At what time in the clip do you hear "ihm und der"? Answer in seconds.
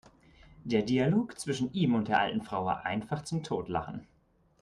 1.73-2.17